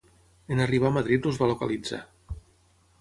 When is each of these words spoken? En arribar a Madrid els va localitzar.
En 0.55 0.61
arribar 0.63 0.87
a 0.91 0.95
Madrid 0.95 1.29
els 1.33 1.39
va 1.43 1.49
localitzar. 1.53 2.01